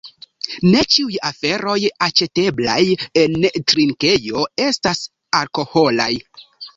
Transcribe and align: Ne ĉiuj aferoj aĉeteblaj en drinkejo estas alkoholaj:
Ne 0.67 0.79
ĉiuj 0.93 1.17
aferoj 1.27 1.75
aĉeteblaj 2.05 2.77
en 3.23 3.35
drinkejo 3.73 4.47
estas 4.65 5.03
alkoholaj: 5.41 6.09